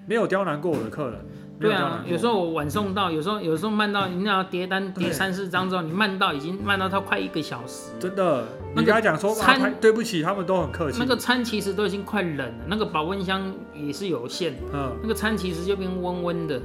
[0.06, 1.20] 没有刁难过我的客人。
[1.58, 8.44] 没对啊，有时候我晚送到，有时候有时候慢到，你要叠单叠三四张之后，你慢到已经慢到他快一个小时，真的，
[8.74, 10.98] 那个你跟他讲说，啊餐拍对不起，他们都很客气。
[11.00, 16.60] 那个餐其实都已经快冷了，那个保温箱也是有限，嗯，那个餐其实就变温温的。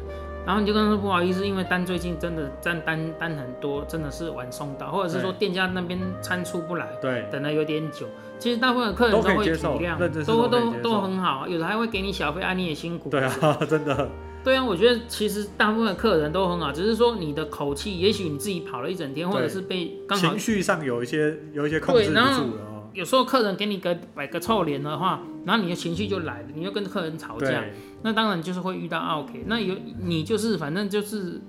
[0.46, 8.06] 然后你就跟他说不好意思，因为单最近真的占单单很多，真的是晚送到，或者是说店家那边餐出不来，对，等了有点久。
[8.40, 13.10] 其实大部分的客人都可以会体接受谅都都都都很好，有的还会给你小费，啊你也辛苦。
[13.10, 13.32] 对啊，
[13.70, 14.10] 真的，
[14.44, 22.90] 对啊，我觉得其实大部分客人都很好，只是说你的口气，也许你自己跑了一整天，或者是被刚好情绪上有一些有一些控制不住了哦。
[22.94, 27.64] 有时候客人给你个摆个臭脸的话，然后你的情绪就来了，你就跟客人吵架，
[28.04, 29.46] 那当然就是会遇到 OK。
[29.48, 31.42] 那有你就是反正就是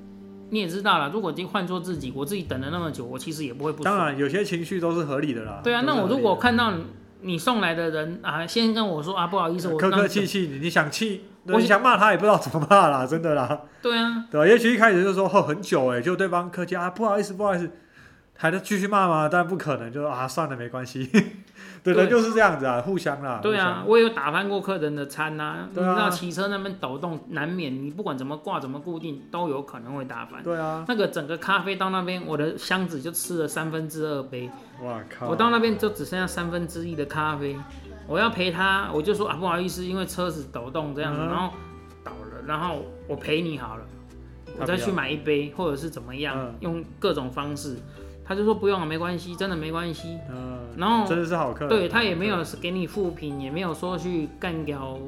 [0.50, 3.82] 你也知道了，如果今天换做自己，我自己等了那么久，我其实也不会不。
[3.82, 5.60] 当然有些情绪都是合理的啦。
[5.64, 6.84] 对啊，那我如果看到你
[7.22, 14.46] 你送来的人啊，先跟我说啊，不好意思，我客客气气，你你想气，我你想骂他也不知道怎么骂啦，真的啦，对啊，对吧？
[14.46, 17.70] 也许一开始就说哦很久哎，就对方客气啊，不好意思不好意思，
[18.36, 19.28] 还能继续骂吗？
[19.30, 21.10] 但不可能，就啊算了没关系，
[21.84, 23.40] 对就是这样子啊，互相啦。
[23.42, 30.42] 对啊，我也有打翻过客人的餐呐、你对啊知道骑车那边抖动，难免你不管怎么挂怎么固定，都有可能会打翻。
[30.42, 34.50] 对啊，那个整个咖啡到那边，我的箱子就吃了三分之二杯，
[34.82, 37.56] 哇靠，我到那边就只剩下三分之一的咖啡。
[38.06, 41.52] 我要陪他，我就说啊不好意思，因为车子抖动这样子，嗯然后
[42.02, 43.84] 倒了，然后我陪你好了，
[44.58, 47.76] 我再去买一杯，或者是怎么样，嗯用各种方式。
[48.26, 50.18] 他就说不用了，没关系，真的没关系。
[50.30, 54.98] 嗯，然后真的是好客人，对他也没有给你复评，也没有说去干掉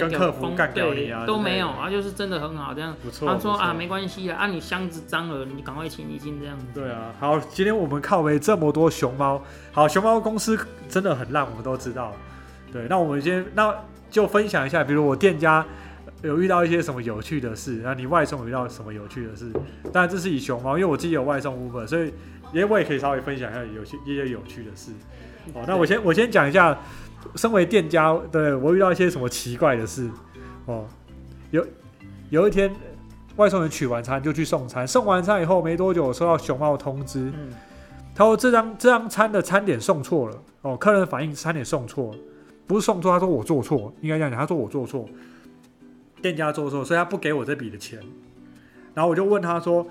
[0.00, 2.94] 跟客服干掉你啊都没有，啊，就是真的很好这样。
[3.02, 3.28] 不错。
[3.28, 6.66] 他说啊，没关系啊，啊，你箱子脏了，你赶快清一清这样子。
[6.74, 12.12] 对啊，好，今天我们靠为这么多熊猫，好，熊猫公司真的很烂，我们都知道。
[12.72, 13.74] 对，那我们先那
[14.10, 15.64] 就分享一下，比如我店家
[16.22, 19.50] 有遇到一些什么有趣的事，然后你外送有遇到什么有趣的事。
[19.92, 22.12] 当然这是以熊猫，因为我自己有外送 Uber，所以
[22.52, 24.92] 也我也可以稍微分享一下有些一些有趣的事。
[25.52, 26.76] 好，那我先我先讲一下，
[27.36, 30.10] 身为店家，对我遇到一些什么奇怪的事。
[30.66, 30.84] 哦，
[31.50, 31.66] 有
[32.30, 32.74] 有一天
[33.36, 37.52] 外送员取完餐就去送餐，送完餐以后没多久，我收到熊猫通知，嗯，
[38.14, 40.36] 他说这张这张餐的餐点送错了。
[40.62, 42.18] 哦，客人反映餐点送错了，
[42.66, 45.08] 不是送错，他说我做错，应该这样讲，他说我做错，
[46.22, 47.98] 店家做错，所以他不给我这笔的钱。
[48.94, 49.86] 然后我就问他说。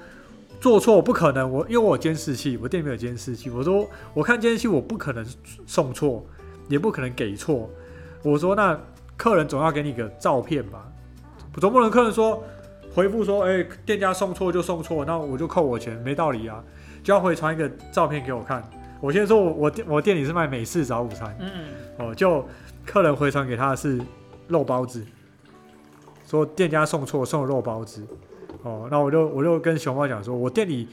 [0.62, 3.50] 做错不可能，我因为我有监视器，我店里面有监视器。
[3.50, 5.26] 我说我看监视器，我不可能
[5.66, 6.26] 送错，
[6.70, 7.70] 也不可能给错。
[8.24, 8.80] 我说那
[9.18, 10.92] 客人总要给你个照片吧，
[11.60, 12.44] 总不能客人说
[12.94, 16.64] 回复说，哎、店家送错就送错，那我就扣我钱，没道理啊，
[17.04, 18.64] 就要回传一个照片给我看。
[19.02, 21.50] 我先说我我店我店里是卖美式早午餐，嗯，
[21.98, 22.46] 哦，就
[22.86, 24.00] 客人回传给他的是
[24.48, 25.06] 肉包子，
[26.26, 28.02] 说店家送错送了肉包子，
[28.62, 30.88] 哦，那我就我就跟熊猫讲说，我店里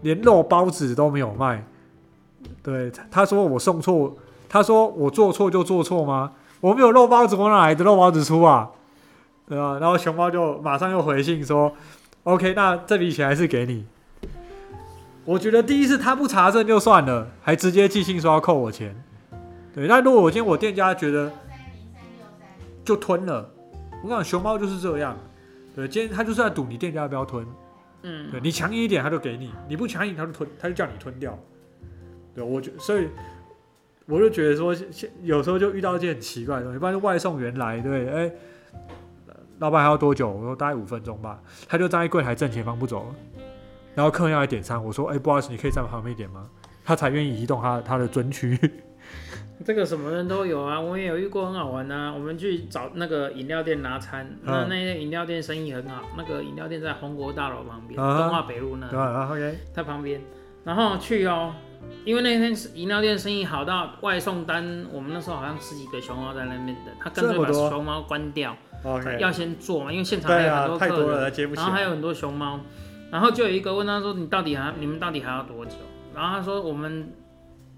[0.00, 1.62] 连肉包子都没有卖，
[2.62, 4.16] 对，他说我送错，
[4.48, 6.32] 他说我做错就做错吗？
[6.60, 8.70] 我没有肉包子，我哪来的肉包子出啊？
[9.48, 9.78] 对吧？
[9.78, 11.72] 然后熊猫就马上又回信说
[12.24, 13.86] ，OK，那这笔钱还是给你。
[15.24, 18.94] 我觉得第一次他不查证就算了，还直接寄信说要扣我钱。
[19.74, 21.30] 对，那如果我今天我店家觉得
[22.84, 23.48] 就吞了，
[24.02, 25.16] 我跟你讲熊猫就是这样。
[25.74, 27.46] 对，今天他就是在赌你店家要不要吞。
[28.02, 31.38] 嗯，对你强硬一点，他就给你；你不强硬，他就吞，他就叫你吞掉。
[32.34, 33.08] 对，我觉所以
[34.06, 38.32] 我就觉得说，现有时候就遇到一件很奇怪的东西，不然就外送员来，对，哎、
[39.58, 40.30] 老板还要多久？
[40.30, 43.14] 我说大概五分钟吧，他就站在柜台正前方不走了，
[43.94, 46.48] 然后客人要来点餐，我说，哎、不好意思，你可以站旁边一点吗？
[46.84, 48.56] 他才愿意移动他他的尊区。
[49.64, 52.12] 这个什么人都有啊，我也有遇过很好玩啊。
[52.12, 60.20] 我们去找那个饮料店拿餐，那嗯那些饮料店生意很好，那个饮料店在红国大楼旁边，啊东华北路那对 OK，在旁边，
[60.62, 61.54] 然后去哦，
[62.04, 68.56] 因为那天是饮料店生意好到外送单，我们那时候好像十几个熊猫在那边等，他干脆把熊猫关掉
[69.18, 71.50] 要先做嘛，因为现场还有很多客人。
[71.54, 72.60] 然后还有很多熊猫，
[73.10, 75.72] 然后就有一个问他说：“你到底还你们到底还要多久？”
[76.14, 77.12] 然后他说：“我们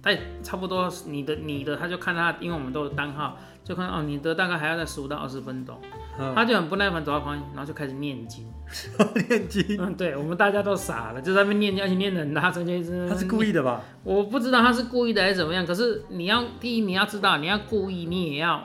[0.02, 5.80] 在差不多你的你的，他就看他，因为我们都有单号，就看哦，你的大概还要在十五到二十分钟。
[6.18, 8.44] 嗯他就很不耐烦走到旁边，然后就开始念经。
[9.28, 13.82] 念经，嗯，对，我们大家都傻了，就在那边念经，而且念的很大声，就一直他是故意的吧？
[14.04, 18.62] 我不知道他是故意的还是怎么样，可是你要第一你要知道，你要故意，你也要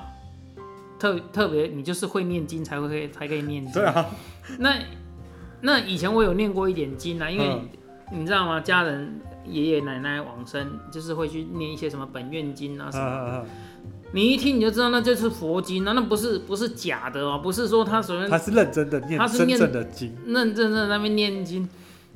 [1.00, 3.74] 特特别，你就是会念经才会才可以念经。
[3.74, 4.06] 对啊，
[4.60, 4.76] 那
[5.62, 7.70] 那以前我有念过一点经啊，因为嗯
[8.12, 8.60] 你知道吗？
[8.60, 13.46] 家人爷爷奶奶往生，就是会去念一些什么本愿经啊什么。
[14.13, 21.67] 你一听你就知道那就是佛经啊，那不是不是假的哦，不是说他随嗯，便他是认真的念真他是念正的经，认认真在那边念经，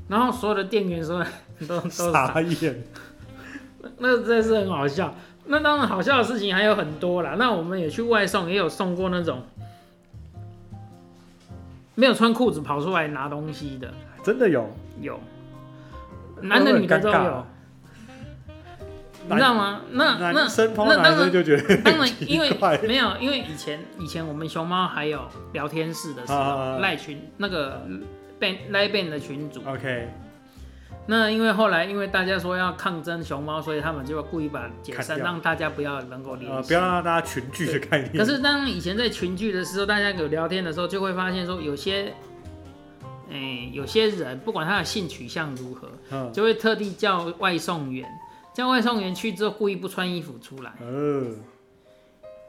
[0.07, 1.25] 然后所有的店员说
[1.67, 2.83] 都都傻傻眼。
[3.99, 5.13] 那真的是很好笑。
[5.45, 7.35] 那当然，好笑的事情还有很多啦。
[7.39, 9.43] 那我们也去外送，也有送过那种
[11.95, 13.91] 没有穿裤子跑出来拿东西的，
[14.23, 14.69] 真的有，
[15.01, 15.19] 有，
[16.41, 17.45] 男的女的都有
[19.29, 19.81] 你知道吗？
[19.91, 22.49] 那那男生碰到那当然男生就觉得当然， 因为
[22.83, 25.21] 没有，因为以前以前我们熊猫还有
[25.53, 27.81] 聊天室的时候，啊赖群那个
[28.39, 30.09] ban 赖 ban 的群主，OK，
[31.07, 36.67] 那因为后来因为大家说要抗争熊猫，所以他们就故意把解散，让大家不要能够联呃，系。
[36.69, 38.17] 不要让大家群聚的概念。
[38.17, 42.13] 可是当以前在群聚的时候，大家有聊天的时候，就会发现说有些，
[43.31, 48.07] 哎、有些人不管他的性取向如何，嗯，就会特地叫外送员，
[48.57, 50.73] 叫外送员去之后故意不穿衣服出来。
[50.81, 51.37] 嗯，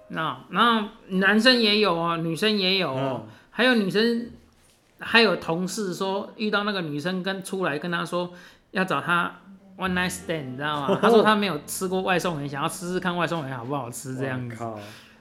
[0.08, 4.30] 那那男生也有哦，女生也有哦，嗯还有女生，
[4.98, 8.32] 还有同事说遇到那个女生跟出来跟他说
[8.70, 9.38] 要找他
[9.76, 10.96] one night stand，你知道吗？
[11.02, 14.56] 他说他没有吃过外送员，想要试试看外送员好不好吃这样子。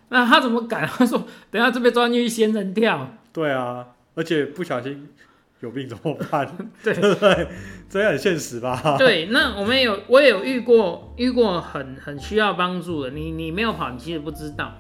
[0.08, 0.88] 那他怎么敢？
[0.88, 1.22] 他说
[1.52, 3.10] 等下这边钻进去仙人跳。
[3.34, 5.10] 对啊，而且不小心
[5.62, 6.48] 有病怎么办？
[6.84, 7.48] 对对不对？
[7.90, 8.96] 这也很现实吧？
[8.98, 13.10] 对，那我们也有，我也有遇过，遇过很很需要帮助的。
[13.12, 14.74] 你你没有跑，你其实不知道。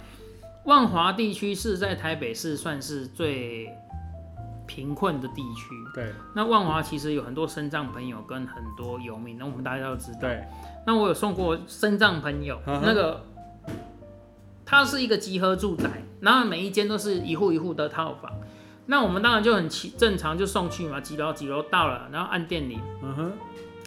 [0.65, 3.69] 万华地区是在台北市算是最
[4.65, 5.69] 贫困的地区。
[5.95, 10.19] 对那万华其实有很多身障朋友跟很多游民，那我们大家都知道。
[10.19, 10.43] 对，
[10.85, 13.23] 那我有送过身障朋友，那个
[14.65, 18.31] 它是一个集合住宅，然后每一间都是一户一户的套房。
[18.89, 23.32] 那我们当然就很奇正常就送去嘛，几楼几楼到了，然后按电铃，嗯哼，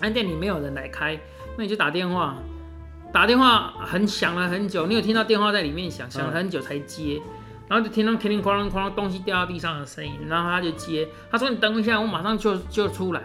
[0.00, 1.18] 按电铃没有人来开，
[1.56, 2.36] 那你就打电话，
[3.12, 7.20] 打电话很响了很久，你有听到电话在里面响，响了很久才接，
[7.66, 13.22] 然后就听到叮铃哐啷哐啷东西掉到地上的声音，然后他就接，他说你等一下，我马上就就出来。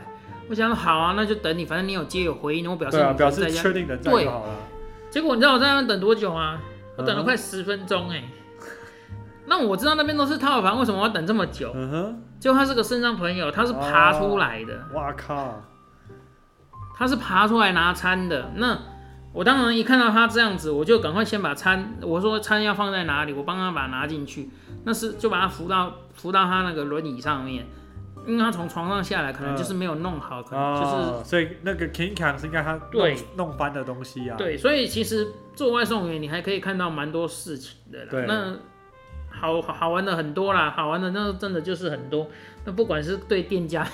[0.47, 3.61] 我想说好啊，那就等你，反正你有接有回应，我表示表示人在家。
[3.63, 4.55] 确定人在对就好了。
[5.09, 6.59] 结果你知道我在那边等多久吗？
[6.97, 8.23] 我等了嗯快十分钟哎、
[9.47, 11.71] 那我知道那边都是套房，为什么我要等这么久？
[11.75, 15.61] 嗯哼，结果他是个身障朋友，他是爬出来的，哇靠，
[16.95, 18.51] 他是爬出来拿餐的。
[18.55, 18.77] 那
[19.33, 24.49] 我当然一看到他这样子，我就赶快先把餐，我说餐要放在哪里，我帮他把它拿进去。
[24.83, 27.65] 那是就把他扶到扶到他那个轮椅上面，
[28.25, 34.37] 因为他从床上下来，可能就是没有弄好，可能就是哦，所以那个 King Kong 是应该他弄对弄翻的东西啊。
[34.37, 38.07] 对，所以其实做外送员，你还可以看到蛮多事情的啦。
[38.11, 38.55] 对那
[39.39, 42.27] 好好玩的很多啦，好玩的那真的就是很多。
[42.65, 43.87] 那不管是对店家，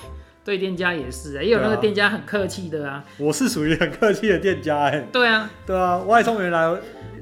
[0.46, 3.04] 对店家也是啊，也有那个店家很客气的啊。
[3.18, 5.06] 我是属于很客气的店家哎。
[5.12, 6.74] 对啊，对啊，外送员来，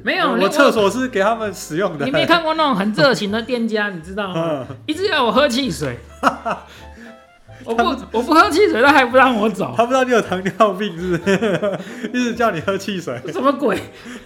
[0.03, 2.05] 没有我厕所是给他们使用的。
[2.05, 4.65] 你没看过那种很热情的店家，你知道吗？
[4.69, 5.97] 嗯，一直要我喝汽水，
[7.65, 11.79] 我不我不喝汽水，他还不让我走，他不知道你有糖尿病是不是？
[12.13, 13.19] 一直叫你喝汽水。
[13.27, 13.77] 什么鬼？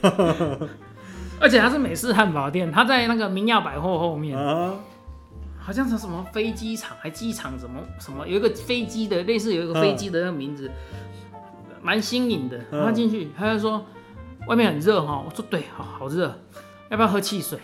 [1.39, 4.37] 而且它是美式汉堡店，它在那个明耀百货后面。
[4.37, 4.73] 啊，
[5.59, 10.69] 好像是什么飞机场，还机场什么什么，有一个飞机的，类似有一个飞机的那个名字，
[11.81, 12.57] 蛮新颖的。
[12.71, 13.85] 嗯然后进去，他就说
[14.47, 16.33] 外面很热哈，我说对，好好热，
[16.89, 17.57] 要不要喝汽水？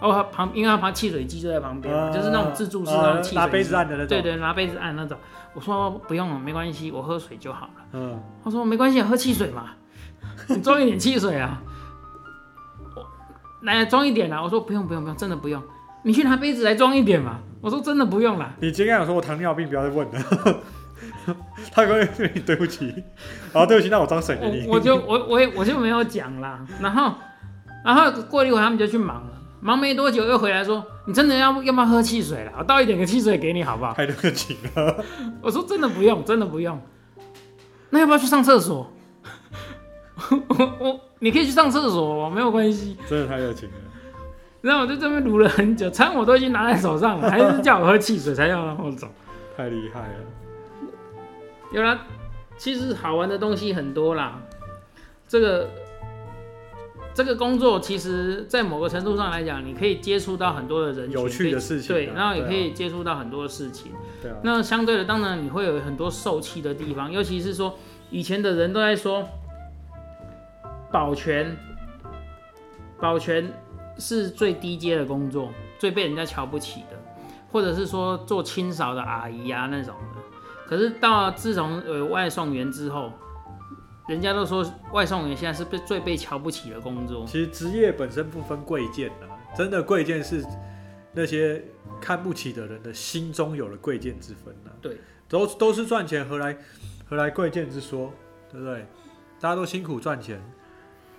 [0.00, 4.08] 哦，他旁因为他旁汽水机就在旁边就是那种自助式啊那种汽水机，拿杯子按的那种。
[4.08, 5.18] 对对，拿杯子按那种。
[5.52, 7.72] 我说不用了，没关系，我喝水就好了。
[7.92, 9.72] 嗯，他说没关系，喝汽水嘛，
[10.48, 11.60] 你装一点汽水啊。
[13.60, 14.42] 我来装一点啦。
[14.42, 15.62] 我说不用不用不用，真的不用。
[16.02, 17.38] 你去拿杯子来装一点嘛。
[17.60, 18.52] 我说真的不用啦。
[18.60, 20.60] 你今天有说我糖尿病，不要再问了。
[21.72, 22.92] 他跟对你对不起，
[23.52, 24.66] 好，对不起，那我装水给你。
[24.66, 26.58] 我我就我我也我就没有讲啦。
[26.80, 27.14] 然后
[27.84, 32.52] 然后过了一会儿他们就去忙了，忙没多久又回来说你真的要要不要喝汽水了？
[32.58, 33.92] 我倒一点个汽水给你好不好？
[33.92, 35.04] 太热情了。
[35.42, 36.80] 我说真的不用，真的不用。
[37.90, 38.90] 那要不要去上厕所？
[40.48, 42.96] 我我你可以去上厕所，没有关系。
[43.08, 43.74] 真的太热情了。
[44.62, 49.08] 然后我就这边撸了很久，餐我都已经拿在手上了，还是叫我喝汽水才要让我走。
[49.56, 50.14] 太厉害了。
[51.72, 52.00] 有啦，
[52.58, 54.40] 其实好玩的东西很多啦。
[55.26, 55.70] 这个
[57.14, 63.92] 这个工作其实，在某个程度上来讲，你可以接触到很多的人群，有趣的事情啊对，然后也可以接触到很多的事情。
[64.20, 67.78] 对啊，那相对的，当然你会有很多受气的地方，尤其是说
[68.10, 69.26] 以前的人都在说
[70.90, 71.56] 保全，
[72.98, 73.52] 保全
[73.98, 76.98] 是最低阶的工作，最被人家瞧不起的，
[77.52, 80.20] 或者是说做清扫的阿姨啊那种的。
[80.66, 83.12] 可是到自从有外送员之后，
[84.08, 87.24] 人家都说外送员现在是被最被瞧不起的工作。
[87.26, 89.26] 其实职业本身不分贵贱啊，
[89.56, 90.44] 真的贵贱是
[91.12, 91.62] 那些
[92.00, 94.70] 看不起的人的心中有了贵贱之分啊。
[94.80, 94.96] 对，
[95.28, 96.56] 都都是赚钱，何来
[97.08, 98.12] 何来贵贱之说？
[98.50, 98.86] 对不对？
[99.40, 100.40] 大家都辛苦赚钱，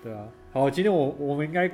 [0.03, 0.27] 对啊。
[0.53, 1.69] 好，今天我我们应该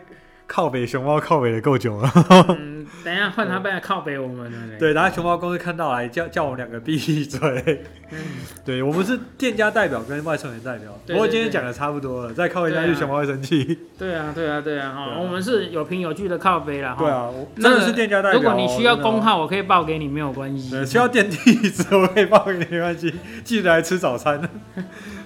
[0.48, 2.10] 靠北熊猫靠北的够久了。
[2.58, 4.80] 嗯，等一下换他来靠北我们了。
[4.80, 7.84] 对，然后熊猫公司看到来叫叫我们两个闭嘴。
[8.10, 8.18] 嗯，
[8.66, 13.80] 对我们是店家代表跟外送员代表，对不过今天讲的差不多了，再靠一下去对啊熊猫会生气。
[14.00, 16.98] 对啊，对啊，对啊，哈、我们是有凭有据的靠北了哈。
[16.98, 18.42] 对啊，真的是店家代表哦。
[18.42, 20.72] 如果你需要工号，我可以报给你，没有关系。
[20.72, 23.14] 对，需要电梯址，我可以报给你，没关系。
[23.44, 24.42] 记得来吃早餐。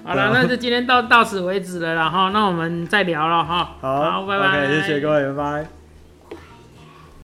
[0.03, 3.75] 好了，那就今天到到此为止了然后，那我们再聊了哈。
[3.79, 4.67] 好，拜拜。
[4.67, 5.80] 谢谢拜拜。